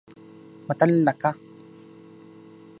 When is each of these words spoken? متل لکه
متل 0.67 0.91
لکه 1.07 1.31